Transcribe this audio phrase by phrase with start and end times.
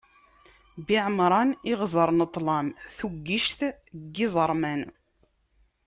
[0.85, 2.67] Biɛemṛan, iɣzeṛ n ṭṭlam,
[2.97, 3.71] tuggict n
[4.15, 4.81] yiẓerman.